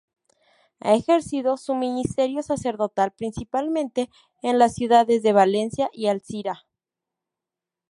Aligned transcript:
Ha 0.79 0.95
ejercido 0.95 1.57
su 1.57 1.75
ministerio 1.75 2.41
sacerdotal, 2.41 3.11
principalmente, 3.11 4.09
en 4.41 4.57
las 4.57 4.73
ciudades 4.73 5.21
de 5.21 5.31
Valencia 5.31 5.91
y 5.93 6.07
Alcira. 6.07 6.65